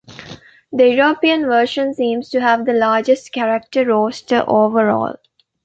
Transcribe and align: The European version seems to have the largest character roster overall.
The 0.73 0.89
European 0.89 1.45
version 1.45 1.93
seems 1.93 2.29
to 2.31 2.41
have 2.41 2.65
the 2.65 2.73
largest 2.73 3.31
character 3.31 3.85
roster 3.85 4.43
overall. 4.47 5.17